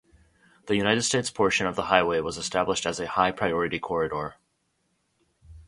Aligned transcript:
The 0.65 0.75
United 0.75 1.03
States 1.03 1.29
portion 1.29 1.67
of 1.67 1.75
the 1.75 1.83
highway 1.83 2.21
was 2.21 2.35
established 2.35 2.87
as 2.87 2.99
a 2.99 3.05
High 3.05 3.29
Priority 3.31 3.77
Corridor. 3.77 4.33